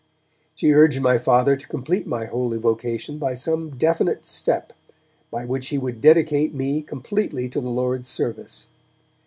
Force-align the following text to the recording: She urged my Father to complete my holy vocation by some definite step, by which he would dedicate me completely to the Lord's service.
She 0.55 0.73
urged 0.73 0.99
my 0.99 1.19
Father 1.19 1.55
to 1.55 1.67
complete 1.67 2.07
my 2.07 2.25
holy 2.25 2.57
vocation 2.57 3.19
by 3.19 3.35
some 3.35 3.77
definite 3.77 4.25
step, 4.25 4.73
by 5.29 5.45
which 5.45 5.67
he 5.67 5.77
would 5.77 6.01
dedicate 6.01 6.55
me 6.55 6.81
completely 6.81 7.47
to 7.49 7.61
the 7.61 7.69
Lord's 7.69 8.07
service. 8.07 8.65